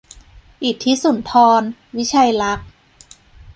[0.63, 1.61] อิทธิสุนทร
[1.97, 2.67] วิชัยลักษณ์